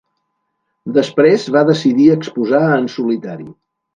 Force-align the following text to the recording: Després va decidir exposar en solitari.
Després 0.95 1.43
va 1.57 1.63
decidir 1.69 2.09
exposar 2.15 2.65
en 2.79 2.91
solitari. 2.97 3.49